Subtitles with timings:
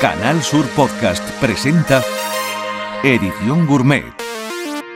[0.00, 2.02] Canal Sur Podcast presenta
[3.02, 4.04] Edición Gourmet,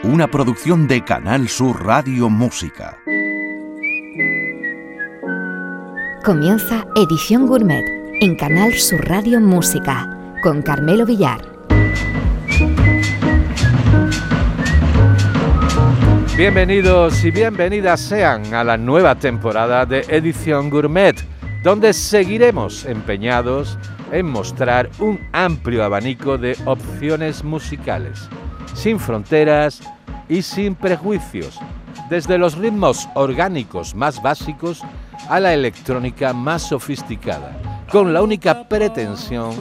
[0.02, 2.98] una producción de Canal Sur Radio Música.
[6.22, 7.82] Comienza Edición Gourmet
[8.20, 11.40] en Canal Sur Radio Música con Carmelo Villar.
[16.36, 21.16] Bienvenidos y bienvenidas sean a la nueva temporada de Edición Gourmet,
[21.62, 23.78] donde seguiremos empeñados
[24.12, 28.28] en mostrar un amplio abanico de opciones musicales,
[28.74, 29.80] sin fronteras
[30.28, 31.58] y sin prejuicios,
[32.08, 34.82] desde los ritmos orgánicos más básicos
[35.28, 37.56] a la electrónica más sofisticada,
[37.90, 39.54] con la única pretensión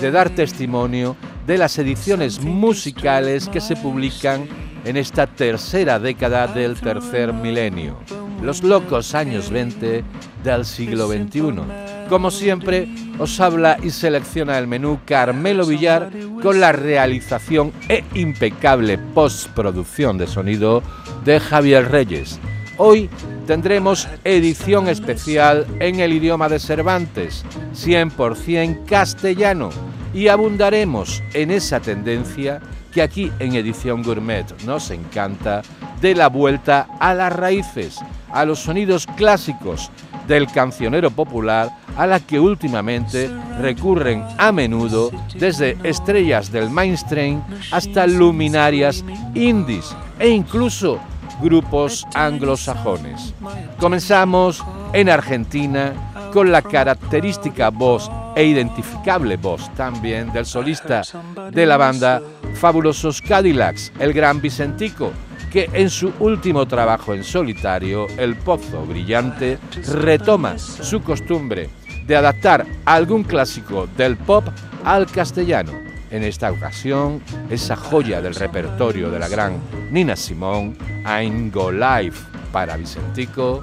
[0.00, 1.16] de dar testimonio
[1.46, 4.46] de las ediciones musicales que se publican
[4.84, 7.96] en esta tercera década del tercer milenio,
[8.42, 10.04] los locos años 20
[10.42, 12.01] del siglo XXI.
[12.12, 16.10] Como siempre, os habla y selecciona el menú Carmelo Villar
[16.42, 20.82] con la realización e impecable postproducción de sonido
[21.24, 22.38] de Javier Reyes.
[22.76, 23.08] Hoy
[23.46, 29.70] tendremos edición especial en el idioma de Cervantes, 100% castellano,
[30.12, 32.60] y abundaremos en esa tendencia
[32.92, 35.62] que aquí en Edición Gourmet nos encanta
[36.02, 39.90] de la vuelta a las raíces, a los sonidos clásicos
[40.28, 48.06] del cancionero popular a la que últimamente recurren a menudo desde estrellas del mainstream hasta
[48.06, 49.04] luminarias
[49.34, 50.98] indies e incluso
[51.40, 53.34] grupos anglosajones.
[53.78, 55.92] Comenzamos en Argentina
[56.32, 61.02] con la característica voz e identificable voz también del solista
[61.50, 62.22] de la banda
[62.54, 65.12] Fabulosos Cadillacs, el gran Vicentico,
[65.52, 71.68] que en su último trabajo en solitario, El Pozo Brillante, retoma su costumbre
[72.06, 74.48] de adaptar algún clásico del pop
[74.84, 75.72] al castellano.
[76.10, 79.58] En esta ocasión, esa joya del repertorio de la gran
[79.90, 82.16] Nina Simón, I'm Go Live
[82.52, 83.62] para Vicentico,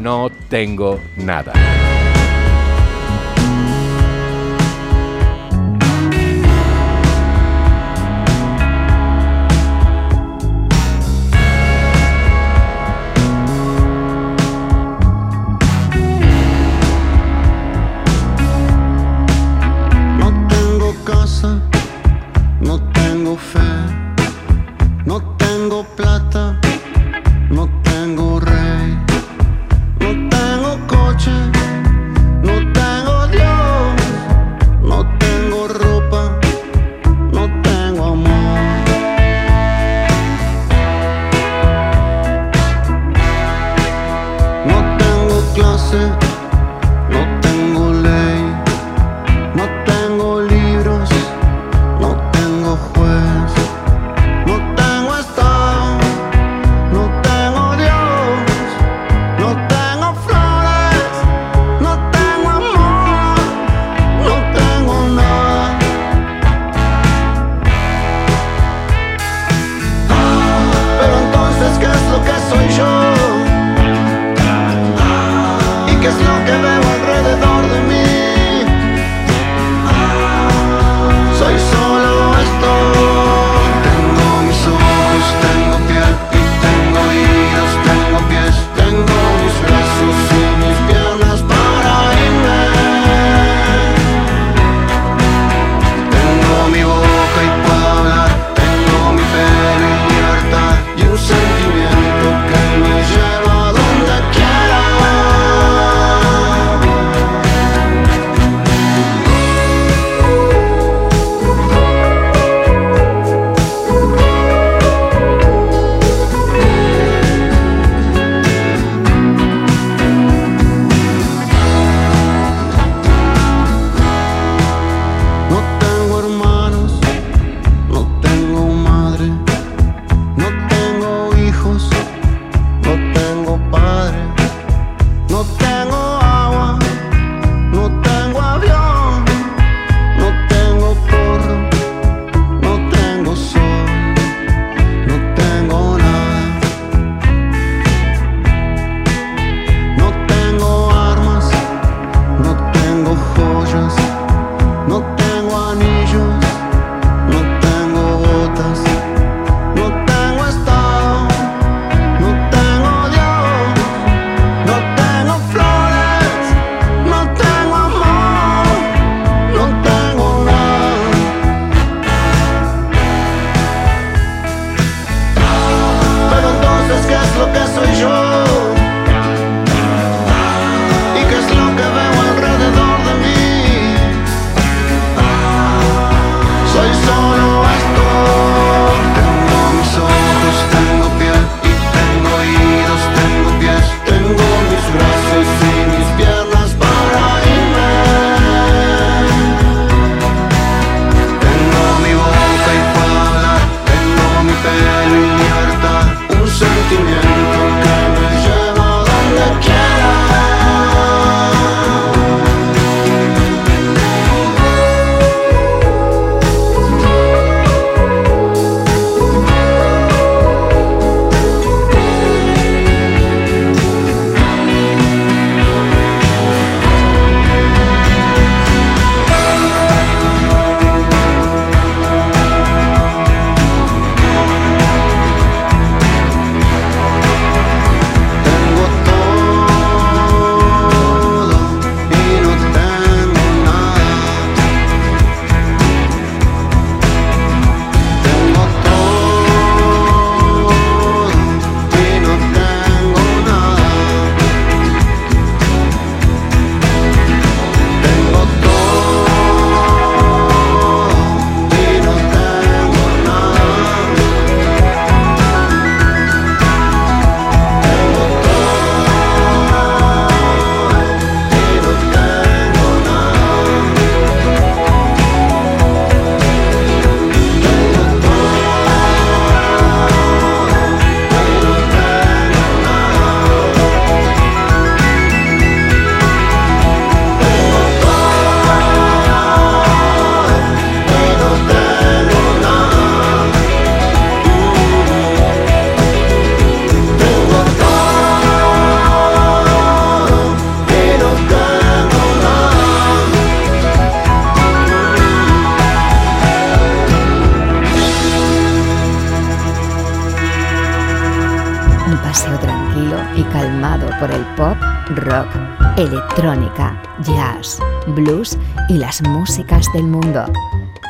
[0.00, 1.52] no tengo nada.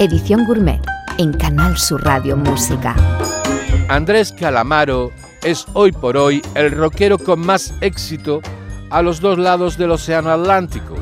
[0.02, 0.81] Edición Gourmet
[1.19, 2.96] en Canal Sur Radio Música.
[3.88, 5.12] Andrés Calamaro
[5.44, 8.43] es hoy por hoy el rockero con más éxito
[8.90, 10.96] a los dos lados del Océano Atlántico,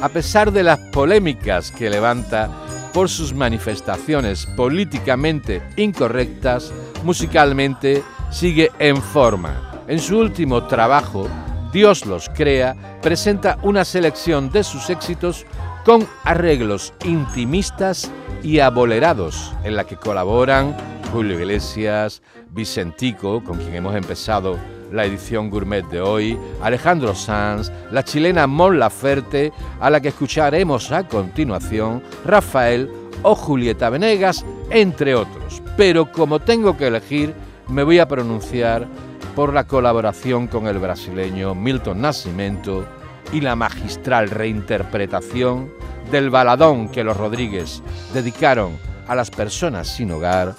[0.00, 2.48] a pesar de las polémicas que levanta
[2.92, 6.72] por sus manifestaciones políticamente incorrectas,
[7.02, 9.82] musicalmente sigue en forma.
[9.88, 11.26] En su último trabajo,
[11.72, 15.44] Dios los crea, presenta una selección de sus éxitos
[15.84, 18.10] con arreglos intimistas
[18.42, 20.76] y abolerados, en la que colaboran
[21.12, 24.58] Julio Iglesias, Vicentico, con quien hemos empezado
[24.90, 30.90] la edición gourmet de hoy, Alejandro Sanz, la chilena Mon Laferte, a la que escucharemos
[30.92, 32.90] a continuación, Rafael
[33.22, 35.62] o Julieta Venegas, entre otros.
[35.76, 37.34] Pero como tengo que elegir,
[37.68, 38.86] me voy a pronunciar
[39.34, 42.86] por la colaboración con el brasileño Milton Nascimento
[43.34, 45.70] y la magistral reinterpretación
[46.10, 47.82] del baladón que los Rodríguez
[48.14, 48.78] dedicaron
[49.08, 50.54] a las personas sin hogar,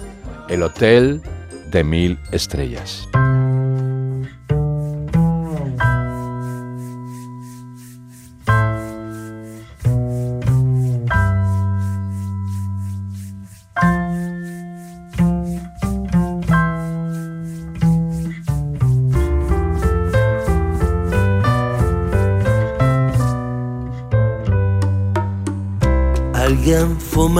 [0.48, 1.22] el Hotel
[1.70, 3.08] de Mil Estrellas.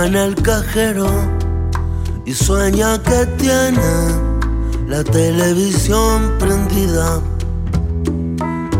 [0.05, 1.07] En el cajero
[2.27, 3.81] y sueña que tiene
[4.87, 7.21] la televisión prendida.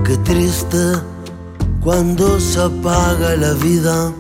[0.05, 0.79] Qué triste
[1.81, 4.13] cuando se apaga la vida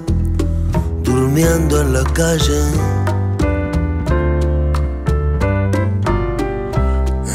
[1.03, 2.63] durmiendo en la calle.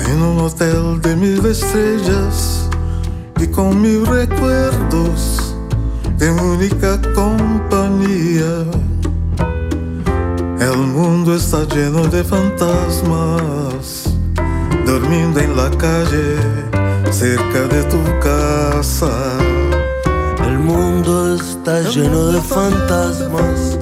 [0.07, 2.67] En un hotel de mil estrellas
[3.39, 5.55] y con mil recuerdos
[6.17, 8.65] de única compañía
[10.87, 14.05] mundo está lleno de fantasmas,
[14.85, 16.37] durmiendo en la calle,
[17.11, 19.11] cerca de tu casa.
[20.45, 23.77] El mundo está lleno de fantasmas,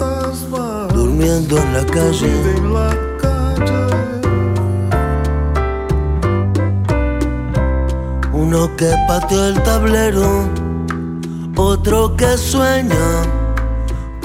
[0.93, 2.33] durmiendo en la calle.
[8.33, 10.49] Uno que patea el tablero,
[11.55, 13.38] otro que sueña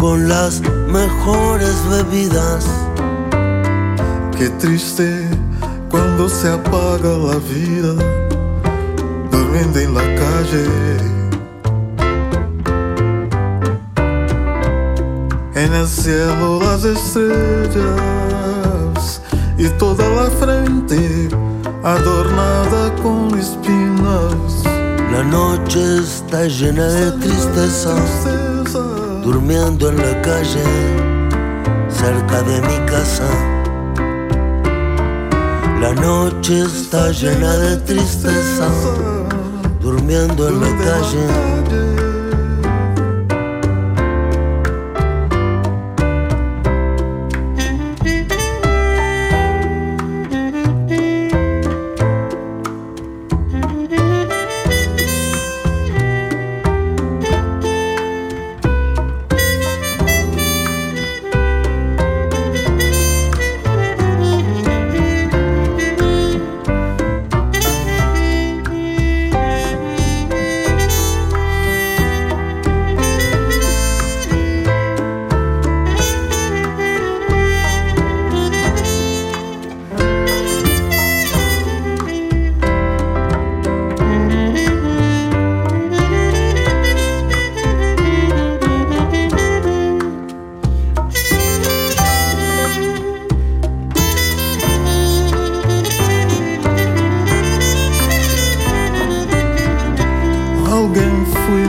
[0.05, 2.67] con las mejores bebidas.
[4.37, 5.09] Qué triste
[5.91, 7.95] cuando se apaga la vida,
[9.31, 10.67] durmiendo en la calle.
[15.55, 17.83] En el cielo las estrellas
[19.57, 21.31] y toda la frente
[21.83, 24.65] adornada con espinas.
[25.11, 28.54] La noche está llena de tristeza
[29.25, 30.63] durmiendo en la calle,
[31.89, 33.27] cerca de mi casa.
[35.81, 38.69] La noche está llena de tristeza,
[39.81, 41.54] durmiendo en la calle.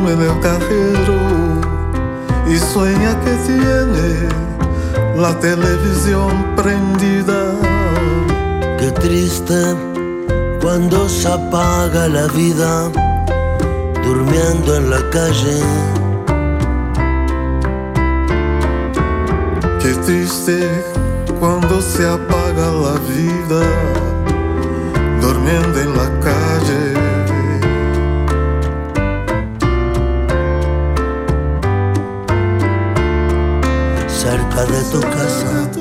[0.06, 1.18] perfume del cajero
[2.48, 4.30] y sueña que tiene
[5.18, 7.54] la televisión prendida.
[8.78, 9.76] Qué triste
[10.62, 12.90] cuando se apaga la vida
[14.04, 15.62] durmiendo en la calle.
[19.82, 20.84] Qué triste
[21.40, 23.62] cuando se apaga la vida
[25.22, 27.05] durmiendo en la calle.
[34.26, 35.72] cerca de tu casa.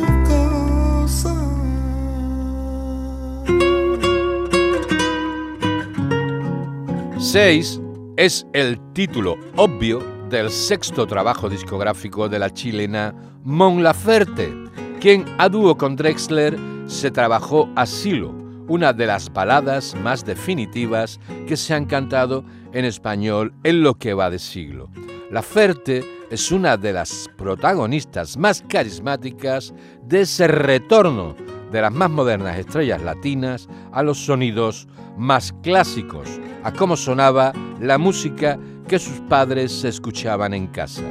[7.19, 7.81] Seis
[8.19, 14.53] es el título obvio del sexto trabajo discográfico de la chilena Mon Laferte,
[15.01, 18.35] quien a dúo con Drexler se trabajó Asilo,
[18.69, 24.13] una de las baladas más definitivas que se han cantado en español en lo que
[24.13, 24.91] va de siglo.
[25.31, 26.05] Laferte
[26.35, 29.73] es una de las protagonistas más carismáticas
[30.03, 31.37] de ese retorno
[31.71, 36.29] de las más modernas estrellas latinas a los sonidos más clásicos,
[36.65, 41.05] a cómo sonaba la música que sus padres escuchaban en casa.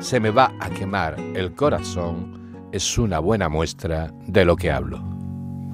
[0.00, 2.34] Se me va a quemar el corazón
[2.72, 5.00] es una buena muestra de lo que hablo.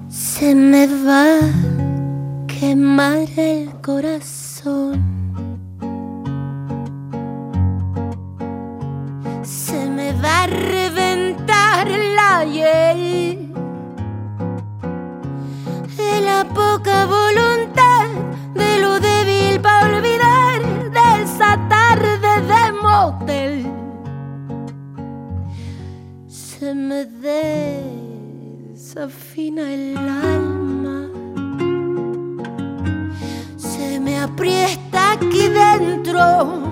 [0.09, 5.20] Se me va a quemar el corazón.
[9.51, 13.51] Se me va a reventar la hiel
[15.97, 18.07] de la poca voluntad,
[18.53, 23.69] de lo débil para olvidar de esa tarde de motel.
[26.29, 27.03] Se me
[28.73, 31.09] desafina el alma,
[33.57, 36.70] se me aprieta aquí dentro.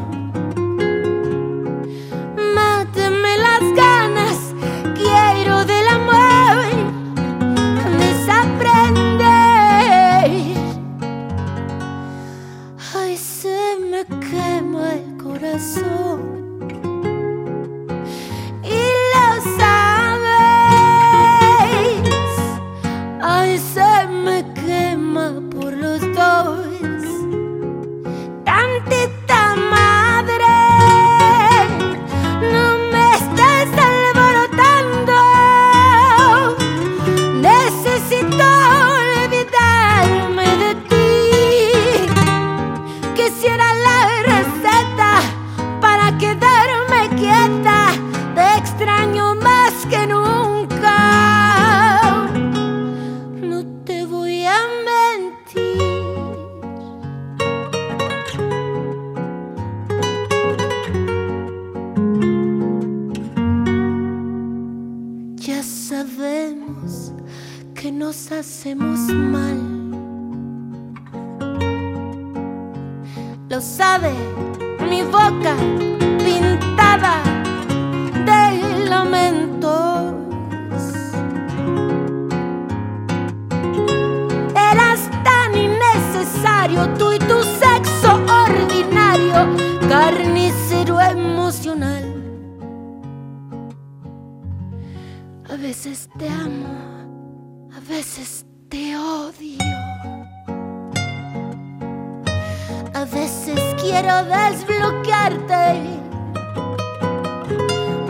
[103.19, 105.63] Veces quiero desbloquearte.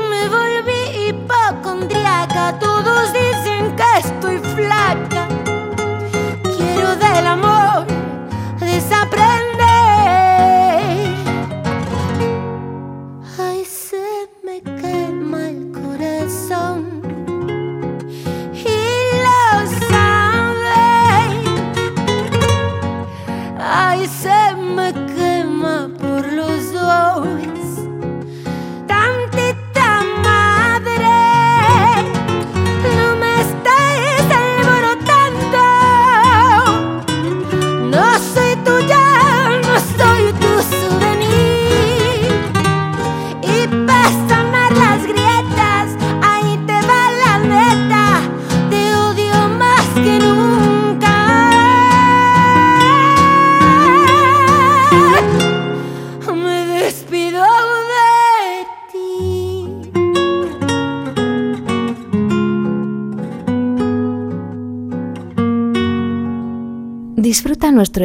[0.09, 5.27] Me volví hipocondriaca, todos dicen que estoy flaca.
[6.55, 7.58] Quiero del amor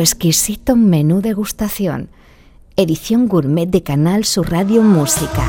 [0.00, 2.08] exquisito menú degustación.
[2.76, 5.46] Edición gourmet de Canal Sur Radio Música.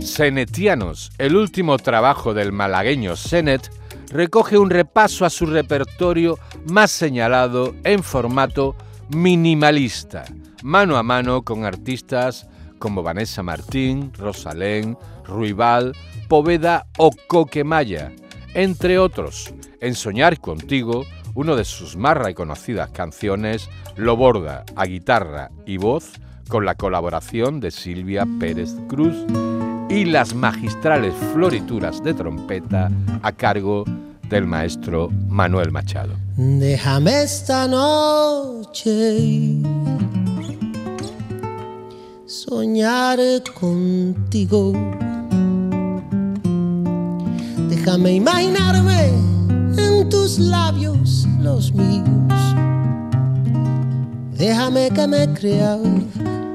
[0.00, 3.70] Senetianos, el último trabajo del malagueño Senet,
[4.10, 8.76] recoge un repaso a su repertorio más señalado en formato
[9.08, 10.24] minimalista,
[10.62, 12.46] mano a mano con artistas
[12.78, 15.94] como Vanessa Martín, Rosalén, Ruibal,
[16.28, 18.12] Poveda o Coquemaya,
[18.54, 19.52] entre otros.
[19.80, 26.12] En Soñar contigo, una de sus más reconocidas canciones lo borda a guitarra y voz
[26.48, 29.16] con la colaboración de Silvia Pérez Cruz
[29.88, 32.90] y las magistrales florituras de trompeta
[33.22, 33.84] a cargo
[34.28, 36.14] del maestro Manuel Machado.
[36.36, 39.60] Déjame esta noche
[42.26, 43.18] soñar
[43.54, 44.72] contigo.
[47.68, 49.33] Déjame imaginarme
[49.78, 52.04] en tus labios los míos.
[54.36, 55.78] Déjame que me crea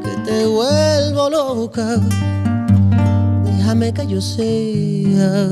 [0.03, 1.99] que te vuelvo loca.
[3.45, 5.47] Déjame que yo sea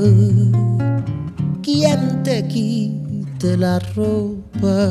[1.62, 4.90] quien te quite la ropa.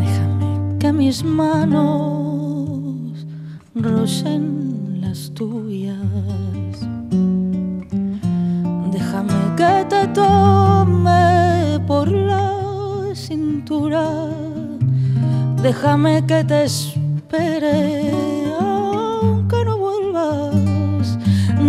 [0.00, 3.26] Déjame que mis manos
[3.74, 5.96] rocen las tuyas.
[9.58, 12.46] Que te tome por la
[13.12, 14.04] cintura.
[15.60, 18.12] Déjame que te espere
[18.60, 21.18] aunque no vuelvas.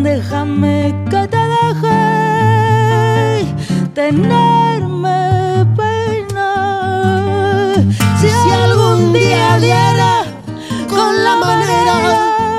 [0.03, 2.01] Déjame que te deje
[3.95, 5.19] tenerme
[5.79, 6.51] pena.
[8.19, 8.29] Si,
[8.65, 10.13] algún día diera
[10.87, 11.97] con la manera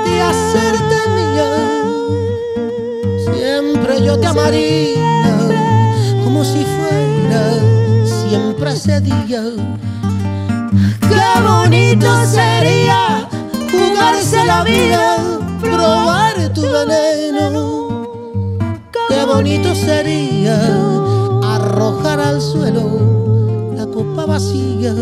[0.05, 1.49] de hacerte mía,
[3.33, 5.10] siempre yo te amaría
[6.41, 7.53] como si fuera
[8.03, 9.43] siempre ese día.
[11.01, 13.29] Qué bonito sería
[13.71, 15.17] jugarse la vida,
[15.61, 18.07] probar tu veneno.
[19.07, 20.57] Qué bonito sería
[21.43, 24.95] arrojar al suelo la copa vacía.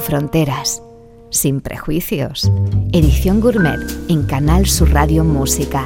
[0.00, 0.82] Fronteras,
[1.30, 2.50] sin prejuicios.
[2.92, 5.84] Edición Gourmet en Canal Sur Radio Música.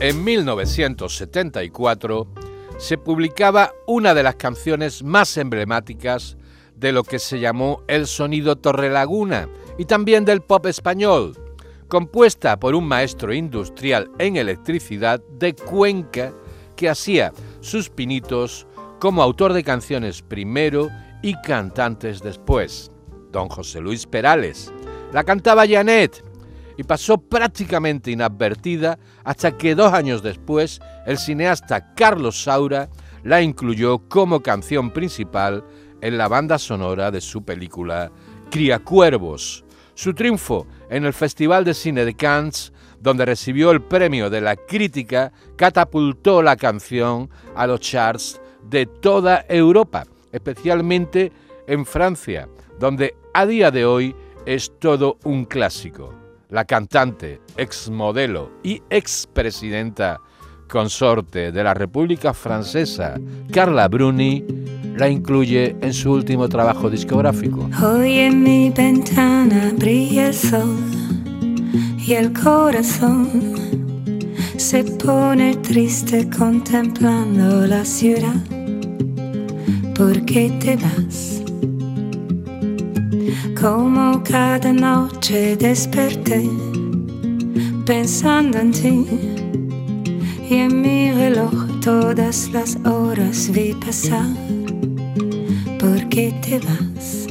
[0.00, 2.28] En 1974
[2.78, 6.36] se publicaba una de las canciones más emblemáticas
[6.76, 11.36] de lo que se llamó el sonido Torrelaguna y también del pop español,
[11.88, 16.32] compuesta por un maestro industrial en electricidad de Cuenca
[16.76, 18.66] que hacía sus pinitos
[19.00, 20.88] como autor de canciones primero
[21.22, 22.90] y cantantes después,
[23.30, 24.72] don José Luis Perales.
[25.12, 26.24] La cantaba Janet
[26.76, 32.90] y pasó prácticamente inadvertida hasta que dos años después el cineasta Carlos Saura
[33.24, 35.64] la incluyó como canción principal
[36.00, 38.12] en la banda sonora de su película
[38.50, 39.65] Criacuervos.
[39.96, 44.54] Su triunfo en el Festival de Cine de Cannes, donde recibió el premio de la
[44.54, 51.32] crítica, catapultó la canción a los charts de toda Europa, especialmente
[51.66, 52.46] en Francia,
[52.78, 56.12] donde a día de hoy es todo un clásico.
[56.50, 60.20] La cantante, exmodelo y expresidenta
[60.66, 63.18] consorte de la República Francesa,
[63.50, 64.44] Carla Bruni,
[64.96, 67.68] la incluye en su último trabajo discográfico.
[67.82, 70.76] Hoy en mi ventana brilla el sol
[72.06, 73.28] y el corazón
[74.56, 78.34] se pone triste contemplando la ciudad.
[79.94, 81.42] ¿Por qué te vas?
[83.60, 86.48] Como cada noche desperté
[87.84, 89.35] pensando en ti
[90.48, 94.26] y en mi reloj todas las horas vi pasar.
[95.78, 97.26] ¿Por qué te vas?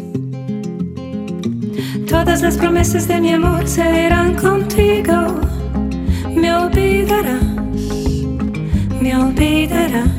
[2.09, 5.39] Todas las promesas de mi amor serán contigo.
[6.35, 7.43] Me olvidarás,
[9.01, 10.11] me olvidarás.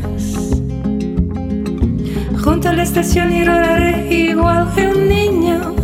[2.42, 5.74] Junto a la estación y igual que un niño.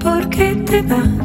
[0.00, 1.23] ¿Por qué te vas?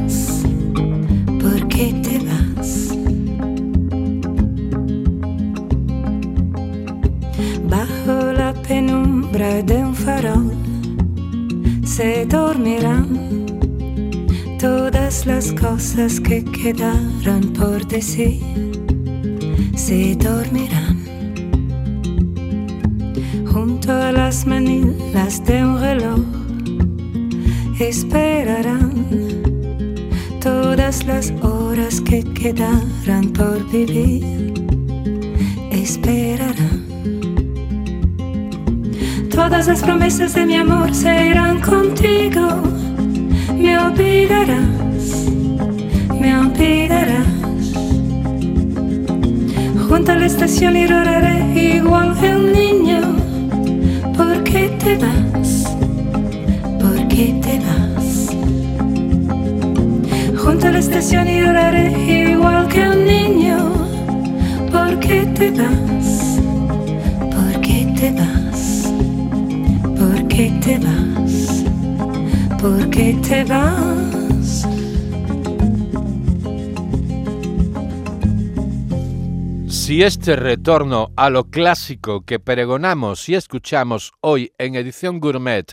[9.39, 10.51] De un farol
[11.85, 13.45] se dormirán
[14.59, 18.41] todas las cosas que quedaron por decir.
[19.77, 20.97] Se dormirán
[23.45, 26.19] junto a las manilas de un reloj.
[27.79, 28.91] Esperarán
[30.41, 34.53] todas las horas que quedaran por vivir.
[35.71, 36.78] Esperarán.
[39.39, 42.61] Todas las promesas de mi amor serán contigo.
[43.57, 45.31] Me olvidarás,
[46.19, 47.25] me olvidarás.
[49.87, 52.99] Junto a la estación y lloraré igual que un niño.
[54.17, 55.73] ¿Por qué te vas?
[56.81, 58.27] ¿Por qué te vas?
[60.37, 63.57] Junto a la estación y lloraré igual que un niño.
[64.69, 65.88] ¿Por qué te vas?
[79.67, 85.71] Si este retorno a lo clásico que pregonamos y escuchamos hoy en edición gourmet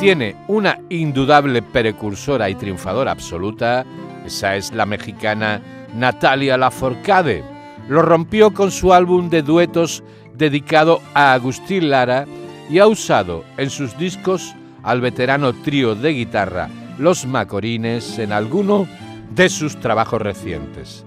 [0.00, 3.84] tiene una indudable precursora y triunfadora absoluta,
[4.24, 5.60] esa es la mexicana
[5.94, 7.44] Natalia Laforcade.
[7.90, 12.24] Lo rompió con su álbum de duetos dedicado a Agustín Lara
[12.70, 18.86] y ha usado en sus discos al veterano trío de guitarra Los Macorines en alguno
[19.34, 21.04] de sus trabajos recientes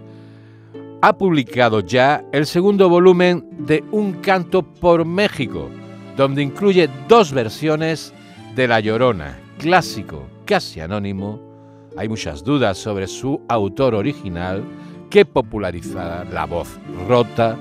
[1.01, 5.69] ha publicado ya el segundo volumen de Un canto por México,
[6.15, 8.13] donde incluye dos versiones
[8.55, 11.39] de La Llorona, clásico casi anónimo.
[11.97, 14.63] Hay muchas dudas sobre su autor original
[15.09, 16.69] que popularizará la voz
[17.07, 17.57] rota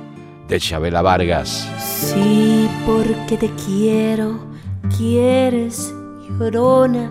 [0.47, 1.69] de Chabela Vargas.
[1.79, 4.38] Sí, porque te quiero,
[4.97, 5.95] quieres,
[6.38, 7.11] llorona,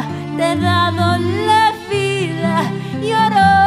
[0.37, 3.60] te he dado la vida, llorona,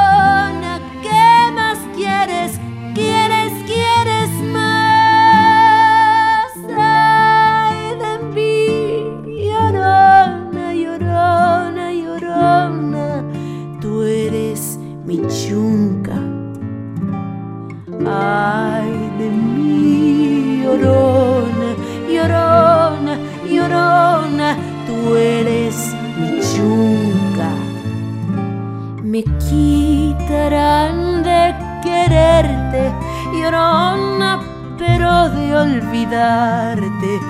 [36.04, 37.20] olvidarte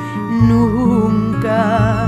[0.49, 2.04] nunca.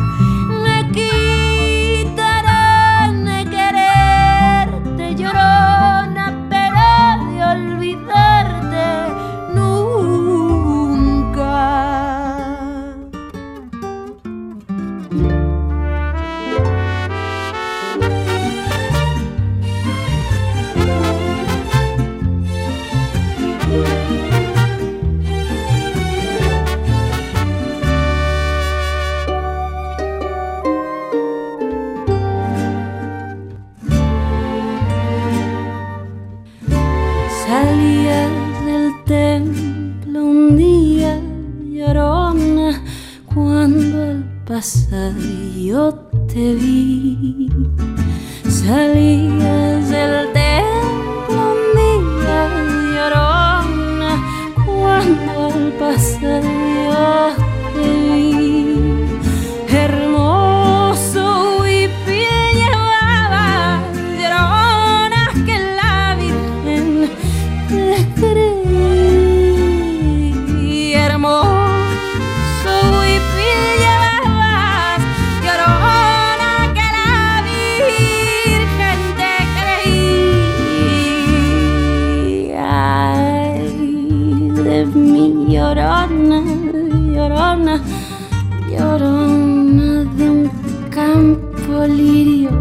[92.27, 92.56] You.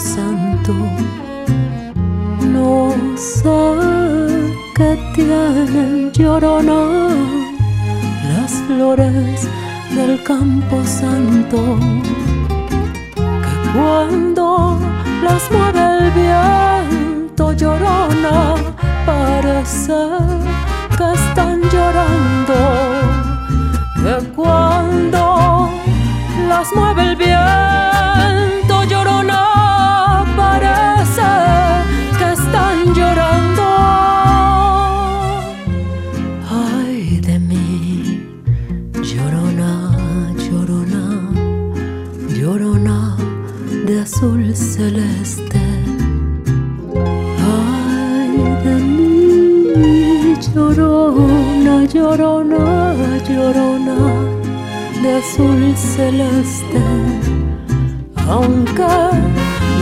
[0.00, 0.39] some
[58.28, 58.92] Aunque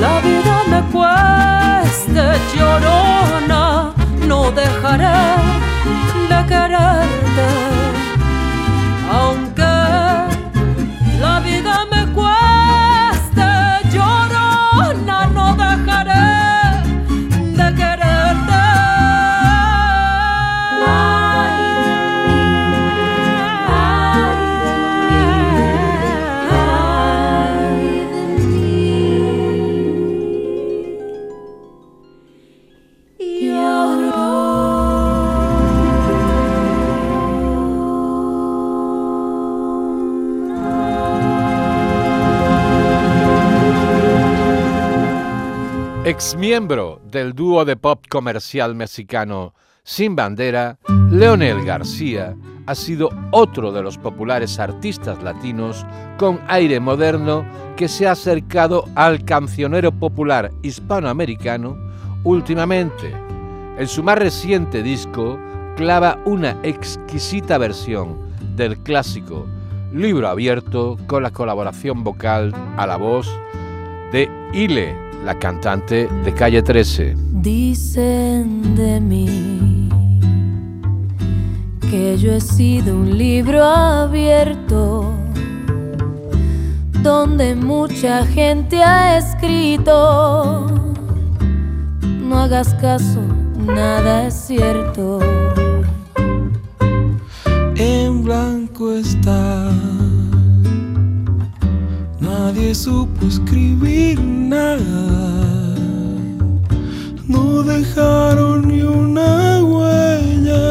[0.00, 2.22] la vida me cueste
[2.54, 3.92] llorona,
[4.26, 5.24] no dejaré
[6.30, 7.77] de quererte.
[46.18, 49.54] Exmiembro del dúo de pop comercial mexicano
[49.84, 50.76] Sin Bandera,
[51.12, 52.34] Leonel García
[52.66, 58.86] ha sido otro de los populares artistas latinos con aire moderno que se ha acercado
[58.96, 61.78] al cancionero popular hispanoamericano
[62.24, 63.14] últimamente.
[63.78, 65.38] En su más reciente disco
[65.76, 68.18] clava una exquisita versión
[68.56, 69.46] del clásico
[69.92, 73.30] Libro Abierto con la colaboración vocal a la voz
[74.10, 77.14] de Ile, la cantante de Calle 13.
[77.32, 79.88] Dicen de mí
[81.90, 85.12] que yo he sido un libro abierto
[87.02, 90.66] donde mucha gente ha escrito.
[92.20, 93.20] No hagas caso,
[93.58, 95.20] nada es cierto.
[97.76, 99.70] en blanco está.
[102.38, 104.78] Nadie supo escribir nada.
[107.26, 110.66] No dejaron ni una huella.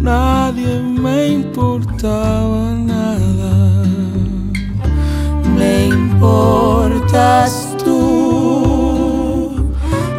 [0.00, 3.54] Nadie me importaba nada.
[5.56, 9.70] Me importas tú,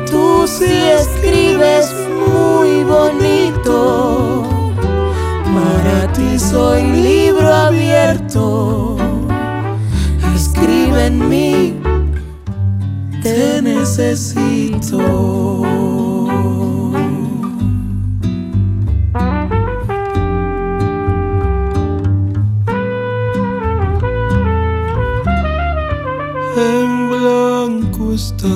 [0.10, 1.94] tú sí escribes
[2.26, 4.44] muy bonito.
[5.54, 8.17] Para ti soy libro abierto.
[13.22, 15.00] Te necesito.
[26.56, 28.48] En blanco está,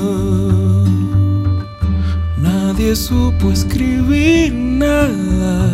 [2.38, 5.70] nadie supo escribir nada.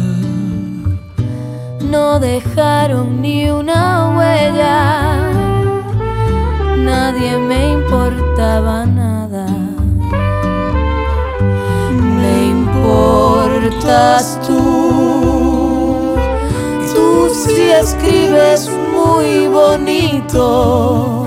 [1.89, 5.26] No dejaron ni una huella,
[6.87, 9.45] nadie me importaba nada.
[12.19, 16.15] Me importas tú,
[16.93, 17.05] tú
[17.43, 21.25] sí escribes muy bonito.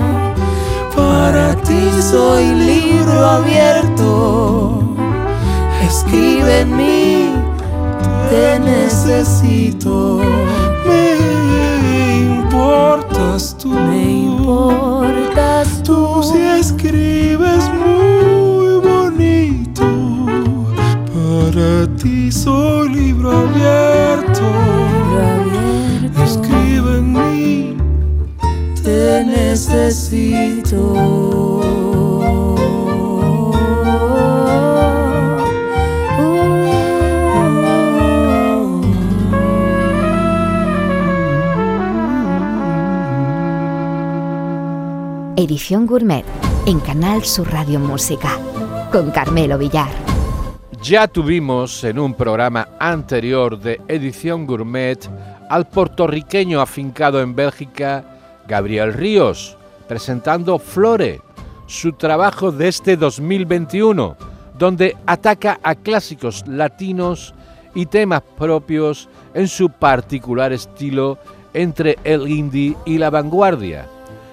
[0.95, 4.81] Para ti Soy libro abierto,
[5.87, 7.29] escribe en mí,
[8.29, 10.19] te necesito.
[10.87, 11.05] me
[12.25, 13.69] importas tú.
[13.69, 14.80] Me importas
[22.31, 24.41] Soy libro abierto.
[25.19, 27.77] abierto, Escribe en mí.
[28.81, 30.93] te necesito.
[45.35, 46.23] Edición Gourmet
[46.65, 48.39] en Canal Sur Radio Música
[48.91, 50.10] con Carmelo Villar.
[50.83, 54.97] Ya tuvimos en un programa anterior de Edición Gourmet
[55.47, 58.03] al puertorriqueño afincado en Bélgica,
[58.47, 59.55] Gabriel Ríos,
[59.87, 61.21] presentando Flore,
[61.67, 64.17] su trabajo de este 2021,
[64.57, 67.35] donde ataca a clásicos latinos
[67.75, 71.19] y temas propios en su particular estilo
[71.53, 73.85] entre el indie y la vanguardia.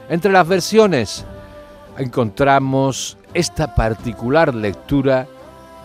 [0.09, 1.27] Entre las versiones
[1.99, 5.27] encontramos esta particular lectura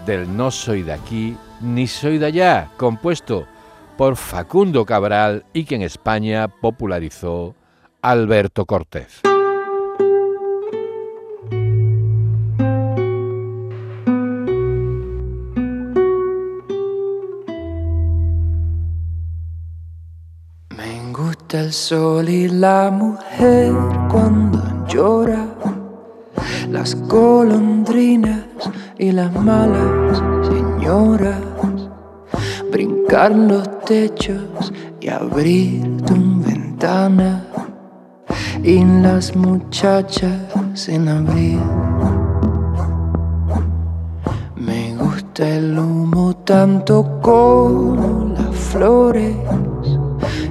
[0.06, 3.48] del No soy de aquí ni soy de allá, compuesto
[3.98, 7.56] por Facundo Cabral y que en España popularizó
[8.02, 9.22] Alberto Cortés.
[20.76, 23.72] Me gusta el sol y la mujer
[24.12, 25.48] cuando llora,
[26.74, 28.46] las golondrinas
[28.98, 31.40] y las malas señoras,
[32.72, 37.46] brincar los techos y abrir tu ventana,
[38.64, 41.62] y las muchachas en abril.
[44.56, 49.36] Me gusta el humo tanto como las flores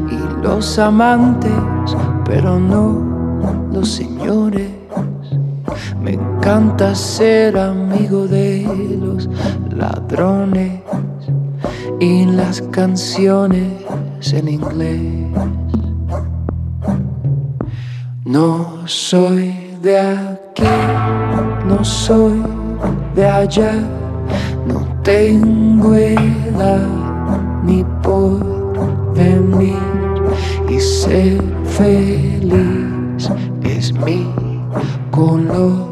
[0.08, 1.50] y los amantes,
[2.24, 4.82] pero no los señores.
[6.03, 8.66] Me encanta ser amigo de
[9.00, 9.28] los
[9.70, 10.80] ladrones
[12.00, 13.72] y las canciones
[14.32, 15.00] en inglés.
[18.24, 20.62] No soy de aquí,
[21.68, 22.42] no soy
[23.14, 23.74] de allá,
[24.66, 26.88] no tengo edad
[27.64, 29.76] ni por venir
[30.68, 33.30] y ser feliz
[33.64, 34.26] es mi
[35.11, 35.91] color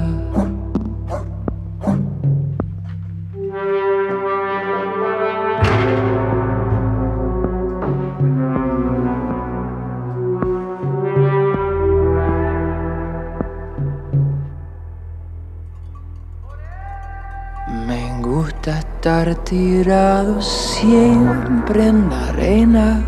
[19.51, 23.03] Tirado siempre en la arena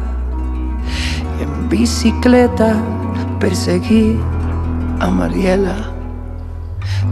[1.40, 2.76] en bicicleta
[3.40, 4.20] perseguir
[5.00, 5.90] a Mariela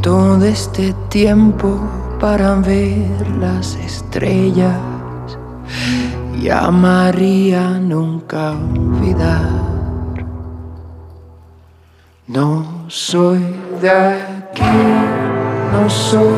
[0.01, 1.79] todo este tiempo
[2.19, 4.77] para ver las estrellas
[6.38, 9.61] y a María nunca olvidar.
[12.27, 13.39] No soy
[13.82, 14.82] de aquí,
[15.71, 16.36] no soy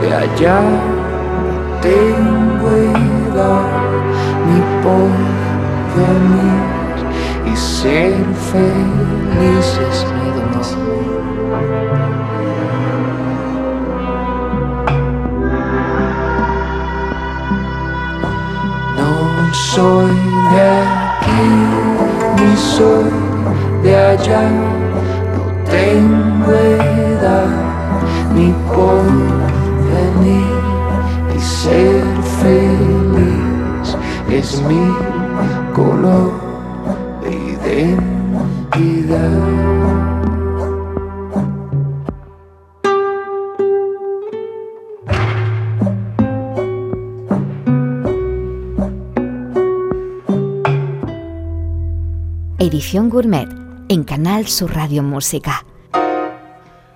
[0.00, 0.60] de allá,
[7.46, 8.14] y ser
[8.52, 10.76] felices mi.
[18.96, 20.16] No soy
[20.52, 21.50] de aquí
[22.36, 23.10] ni soy
[23.82, 24.42] de allá,
[25.34, 27.48] no tengo edad
[28.34, 29.04] ni por
[29.90, 30.59] venir
[31.40, 32.04] ser
[32.42, 33.96] feliz
[34.30, 34.94] es mi
[35.74, 36.32] color
[37.22, 38.80] de identidad.
[52.58, 53.48] Edición Gourmet
[53.88, 55.64] en Canal Sur Radio Música.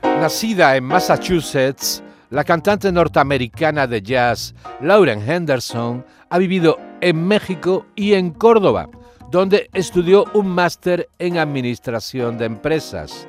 [0.03, 2.03] Nacida en Massachusetts,
[2.35, 8.89] la cantante norteamericana de jazz Lauren Henderson ha vivido en México y en Córdoba,
[9.31, 13.29] donde estudió un máster en administración de empresas,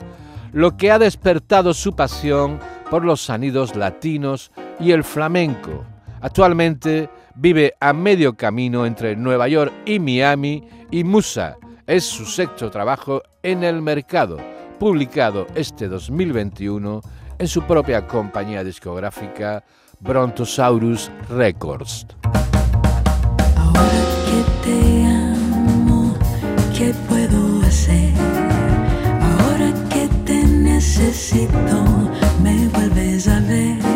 [0.54, 5.86] lo que ha despertado su pasión por los sonidos latinos y el flamenco.
[6.22, 12.72] Actualmente vive a medio camino entre Nueva York y Miami y Musa, es su sexto
[12.72, 14.40] trabajo en el mercado,
[14.80, 17.04] publicado este 2021
[17.40, 19.64] en su propia compañía discográfica
[20.00, 22.08] Brontosaurus Records.
[23.58, 26.14] Ahora que te amo,
[26.78, 28.14] ¿qué puedo hacer?
[29.22, 31.86] Ahora que te necesito,
[32.42, 33.95] me vuelves a ver.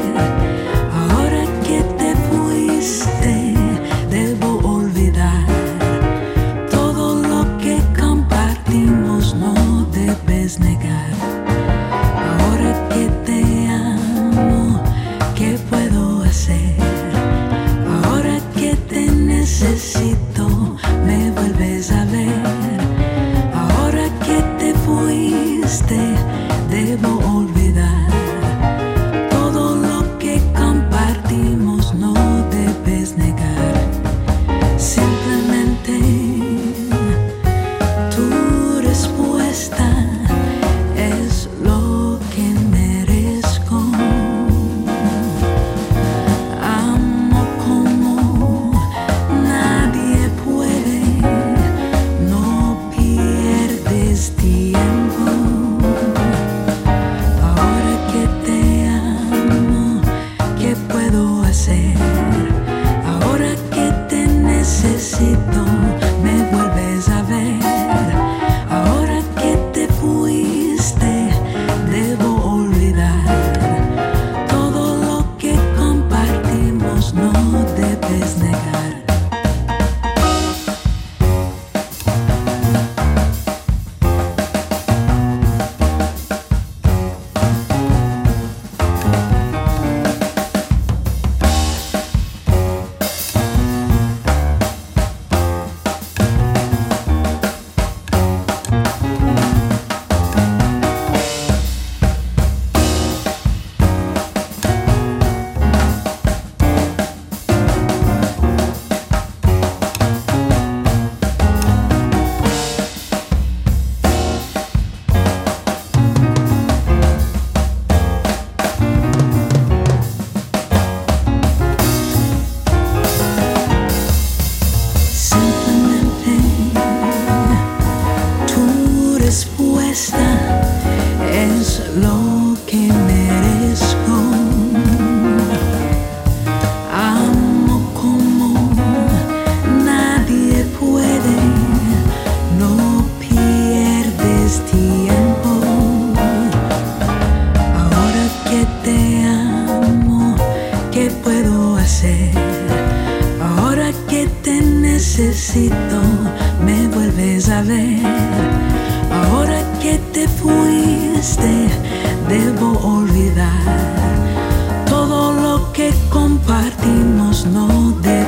[166.69, 167.17] Martín
[167.51, 168.18] no de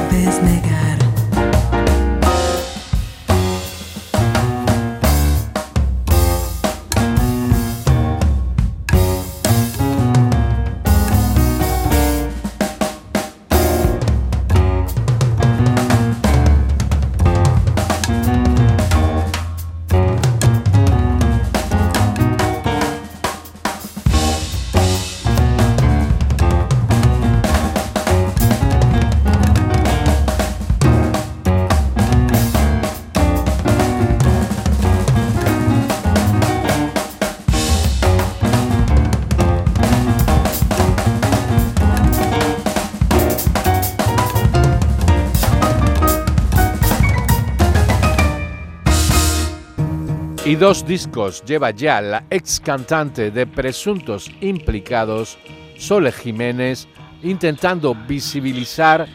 [50.62, 55.40] 22 discos lleva ya la ex cantante de presuntos implicados,
[55.76, 56.88] Sole Jiménez,
[57.24, 59.08] intentando visibilizar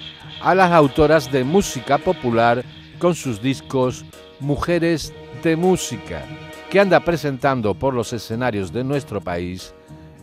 [0.42, 2.64] a las autoras de música popular
[2.98, 4.04] con sus discos
[4.40, 6.20] Mujeres de Música,
[6.68, 9.72] que anda presentando por los escenarios de nuestro país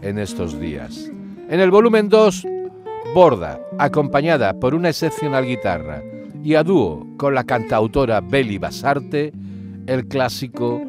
[0.01, 1.09] en estos días.
[1.47, 2.45] En el volumen 2,
[3.15, 6.03] Borda, acompañada por una excepcional guitarra,
[6.43, 9.31] y a dúo con la cantautora Beli Basarte,
[9.87, 10.81] el clásico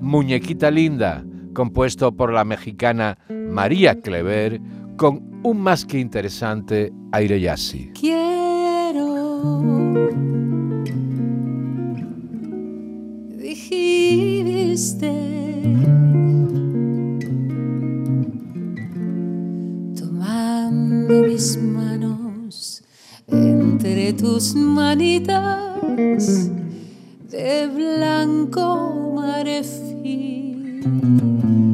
[0.00, 4.60] Muñequita Linda, compuesto por la mexicana María Clever,
[4.96, 7.90] con un más que interesante aire yassi.
[7.98, 9.28] Quiero
[13.36, 15.12] dijiste
[19.98, 22.82] tomando mis manos
[23.26, 26.50] entre tus manitas
[27.30, 31.67] de blanco marfil y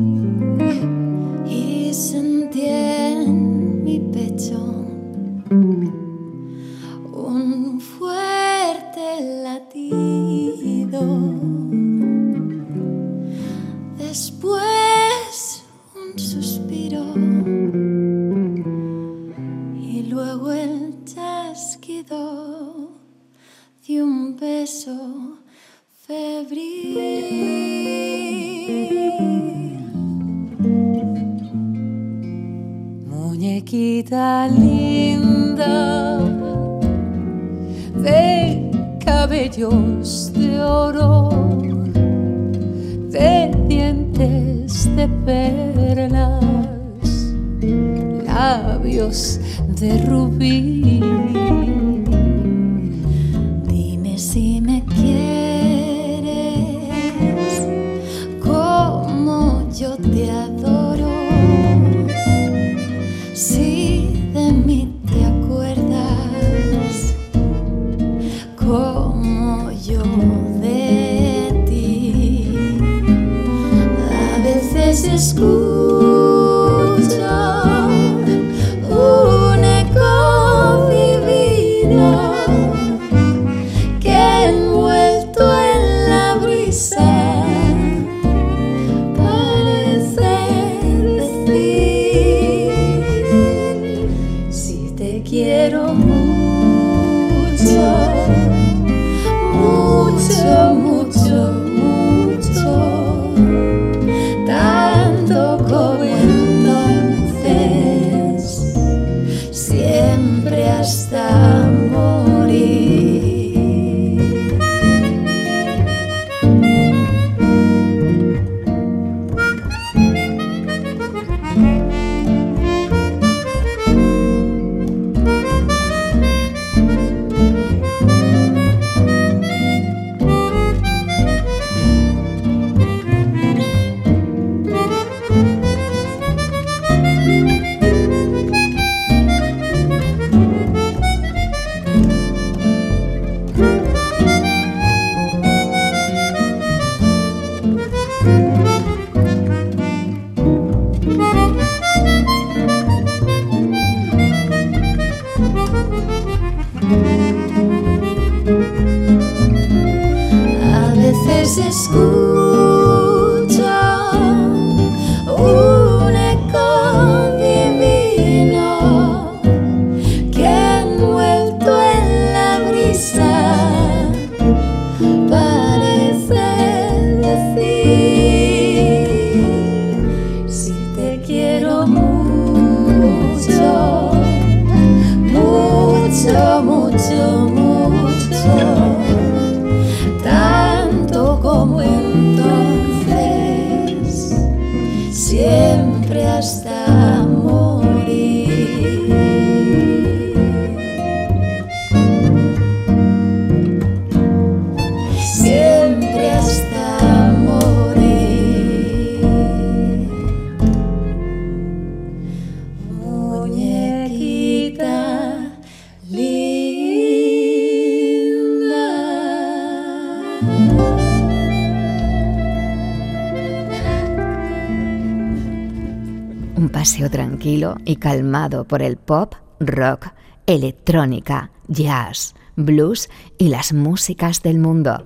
[227.84, 230.08] y calmado por el pop, rock,
[230.46, 233.08] electrónica, jazz, blues
[233.38, 235.02] y las músicas del mundo.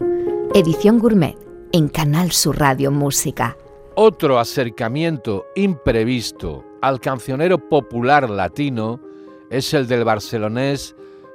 [0.55, 1.37] Edición Gourmet
[1.72, 3.57] en Canal Sur Radio Música.
[3.95, 9.01] Otro acercamiento imprevisto al cancionero popular latino
[9.51, 10.95] es el del barcelonés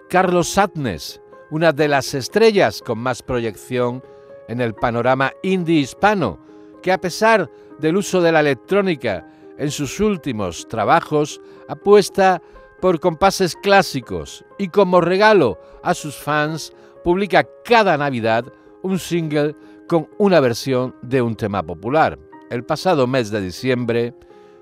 [0.10, 1.22] Carlos Satnes,
[1.52, 4.04] una de las estrellas con más proyección
[4.48, 6.40] en el panorama indie hispano,
[6.82, 9.28] que a pesar del uso de la electrónica
[9.64, 11.40] en sus últimos trabajos,
[11.70, 12.42] apuesta
[12.82, 18.44] por compases clásicos y como regalo a sus fans publica cada Navidad
[18.82, 19.56] un single
[19.88, 22.20] con una versión de un tema popular.
[22.50, 24.14] El pasado mes de diciembre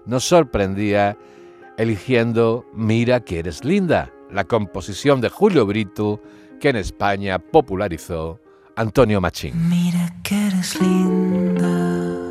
[0.06, 1.18] nos sorprendía
[1.80, 6.22] eligiendo Mira que eres linda, la composición de Julio Brito
[6.60, 8.40] que en España popularizó
[8.76, 9.68] Antonio Machín.
[9.68, 12.31] Mira que eres linda,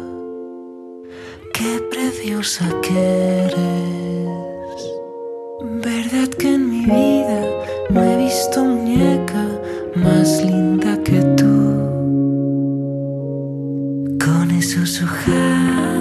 [1.60, 2.98] qué preciosa que
[3.44, 4.82] eres.
[5.84, 7.40] Verdad que en mi vida
[7.90, 9.44] no he visto muñeca
[9.94, 11.54] más linda que tú.
[14.24, 15.99] Con esos ojazos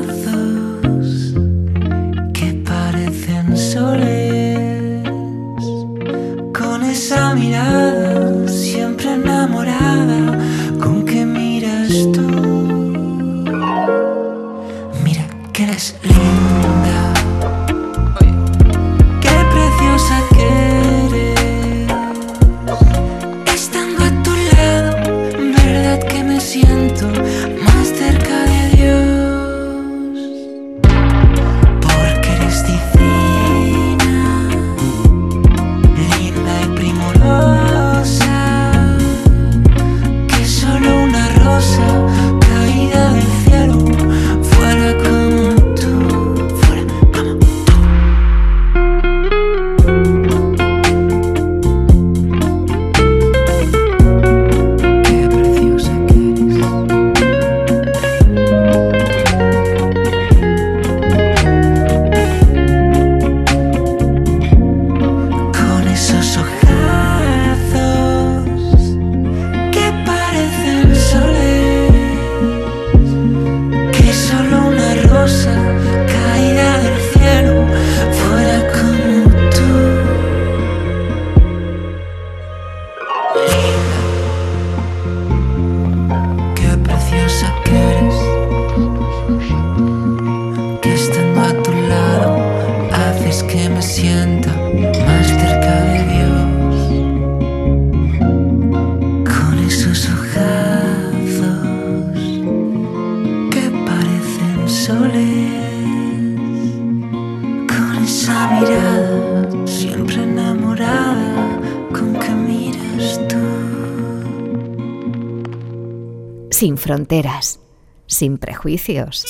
[116.89, 117.59] fronteras,
[118.07, 119.23] sin prejuicios.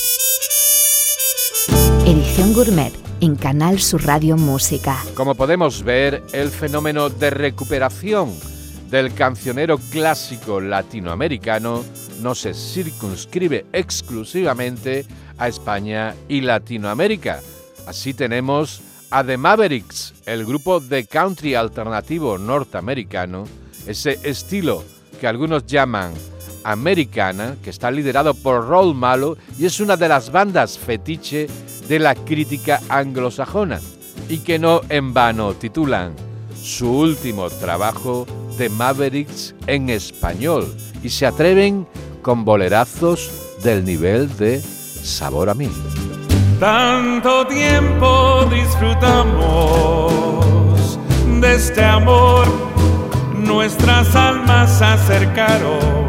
[2.05, 4.95] Edición Gourmet en Canal Sur Radio Música.
[5.13, 8.33] Como podemos ver, el fenómeno de recuperación
[8.89, 11.83] del cancionero clásico latinoamericano
[12.21, 15.05] no se circunscribe exclusivamente
[15.37, 17.41] a España y Latinoamérica.
[17.85, 18.81] Así tenemos
[19.11, 23.43] a The Mavericks, el grupo de country alternativo norteamericano,
[23.85, 24.85] ese estilo
[25.19, 26.13] que algunos llaman
[26.63, 31.47] americana, que está liderado por Raúl Malo y es una de las bandas fetiche
[31.87, 33.79] de la crítica anglosajona,
[34.27, 36.13] y que no en vano titulan
[36.61, 38.25] su último trabajo
[38.57, 40.67] de Mavericks en español
[41.01, 41.87] y se atreven
[42.21, 43.31] con bolerazos
[43.63, 45.69] del nivel de Sabor a mí.
[46.59, 50.09] Tanto tiempo disfrutamos
[51.39, 52.45] de este amor,
[53.33, 56.08] nuestras almas acercaron,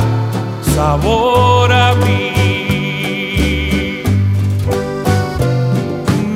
[0.75, 2.31] sabor a mí.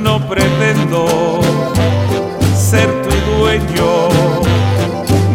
[0.02, 1.40] No pretendo
[2.54, 4.08] ser tu dueño,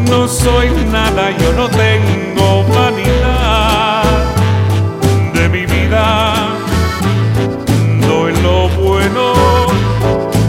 [0.10, 4.04] no soy nada, yo no tengo vanidad
[5.34, 6.52] de mi vida
[8.08, 9.34] doy lo bueno.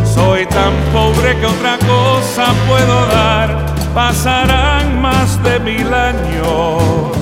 [0.04, 3.48] Soy tan pobre que otra cosa puedo dar.
[3.94, 7.21] Pasarán más de mil años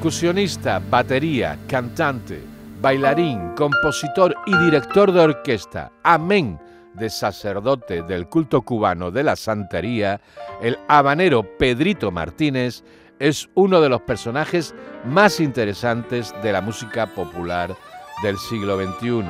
[0.00, 2.40] Percusionista, batería, cantante,
[2.80, 6.58] bailarín, compositor y director de orquesta, amén
[6.94, 10.18] de sacerdote del culto cubano de la santería,
[10.62, 12.82] el habanero Pedrito Martínez
[13.18, 14.74] es uno de los personajes
[15.04, 17.76] más interesantes de la música popular
[18.22, 19.22] del siglo XXI.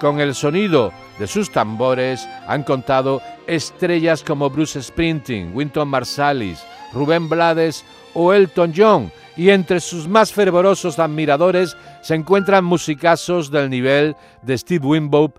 [0.00, 6.64] Con el sonido de sus tambores han contado estrellas como Bruce Springsteen, Winton Marsalis,
[6.94, 13.70] Rubén Blades o Elton John, y entre sus más fervorosos admiradores se encuentran musicazos del
[13.70, 15.32] nivel de Steve Winwood,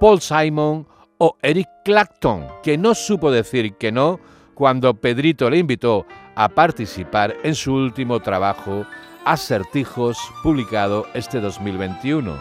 [0.00, 0.86] Paul Simon
[1.18, 4.18] o Eric Clapton, que no supo decir que no
[4.54, 8.86] cuando Pedrito le invitó a participar en su último trabajo,
[9.24, 12.36] Acertijos, publicado este 2021.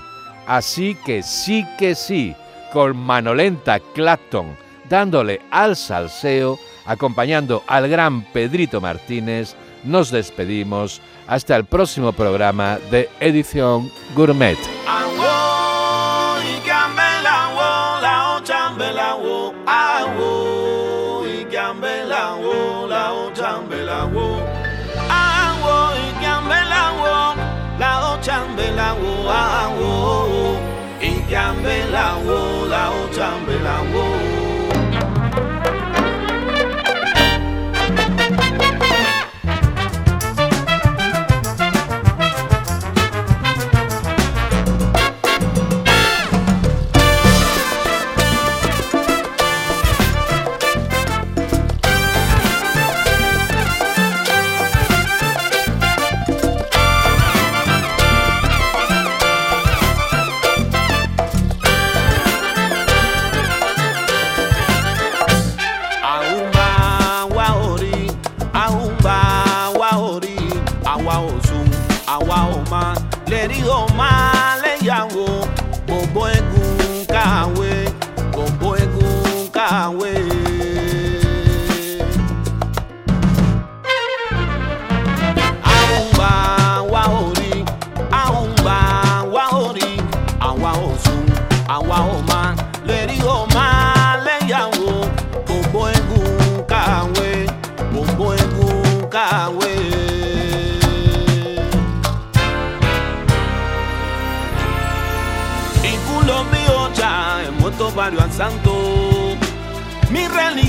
[0.47, 2.35] Así que sí que sí,
[2.73, 4.57] con Manolenta Clapton
[4.89, 13.09] dándole al salseo, acompañando al gran Pedrito Martínez, nos despedimos hasta el próximo programa de
[13.19, 14.57] Edición Gourmet.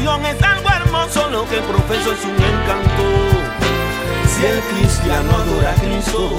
[0.04, 3.02] Religión es algo hermoso, lo que profeso es un encanto.
[4.28, 6.30] Si el cristiano adora a Cristo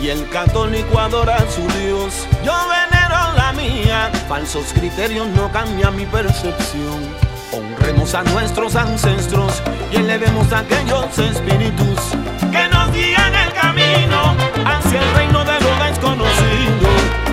[0.00, 4.10] y el católico adora a su Dios, yo venero la mía.
[4.28, 7.00] Falsos criterios no cambian mi percepción.
[7.52, 9.62] Honremos a nuestros ancestros
[9.92, 12.00] y elevemos a aquellos espíritus
[12.50, 16.88] que nos guían el camino hacia el reino de lo desconocido.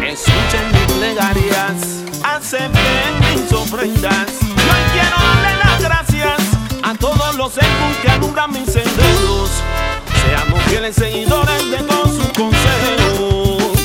[0.05, 4.48] Escuchen mis plegarias acepten mis ofrendas.
[7.39, 9.49] Los ecos que alumbran alumbra mis senderos.
[10.25, 13.79] Seamos fieles seguidores de todos sus consejos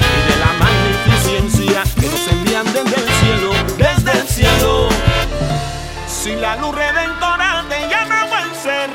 [0.00, 4.88] y de la magnificencia que nos envían desde el cielo, desde el cielo.
[6.08, 8.88] Si la luz redentora te llama buen ser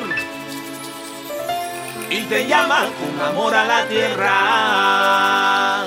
[2.09, 5.83] y te llama con amor a la tierra,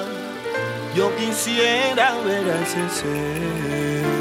[0.94, 4.11] yo quisiera ver a ese ser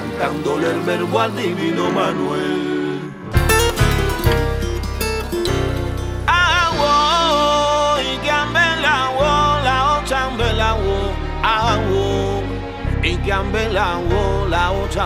[0.00, 3.12] cantándole el verbo al divino Manuel.
[6.26, 9.14] Agua, y que ambe la
[13.94, 15.04] agua, la ocha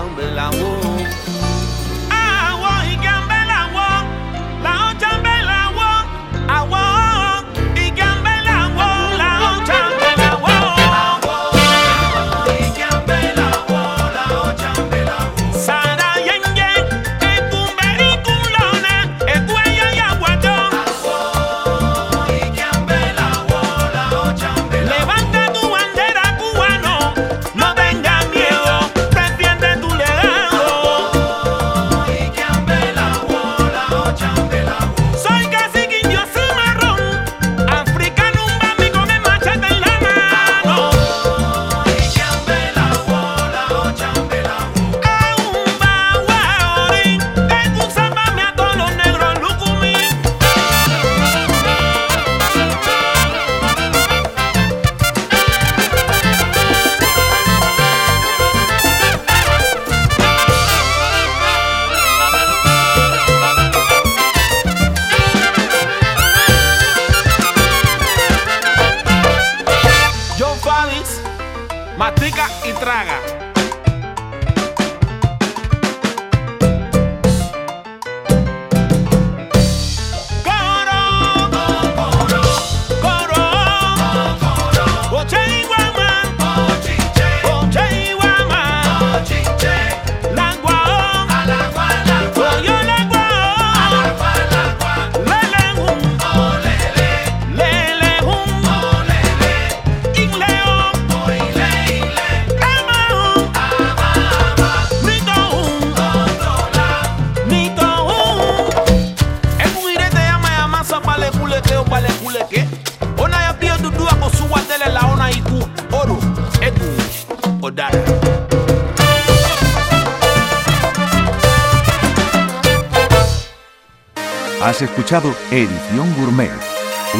[125.06, 126.50] Edición Gourmet,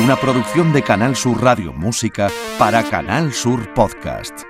[0.03, 4.45] una producción de Canal Sur Radio Música para Canal Sur Podcast.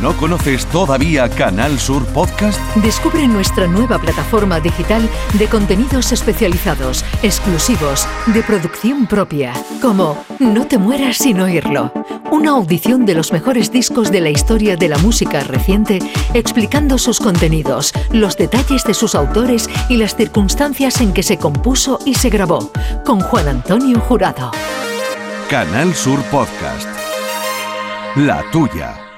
[0.00, 2.58] ¿No conoces todavía Canal Sur Podcast?
[2.76, 9.52] Descubre nuestra nueva plataforma digital de contenidos especializados, exclusivos, de producción propia,
[9.82, 11.92] como No te mueras sin oírlo,
[12.32, 15.98] una audición de los mejores discos de la historia de la música reciente,
[16.32, 21.98] explicando sus contenidos, los detalles de sus autores y las circunstancias en que se compuso
[22.06, 22.72] y se grabó,
[23.04, 24.50] con Juan Antonio Jurado.
[25.50, 26.88] Canal Sur Podcast.
[28.16, 29.11] La tuya.